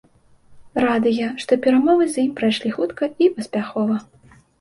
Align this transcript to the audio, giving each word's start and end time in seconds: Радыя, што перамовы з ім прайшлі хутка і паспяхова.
Радыя, 0.83 1.27
што 1.43 1.51
перамовы 1.65 2.07
з 2.13 2.23
ім 2.29 2.31
прайшлі 2.39 2.71
хутка 2.79 3.11
і 3.27 3.29
паспяхова. 3.37 3.99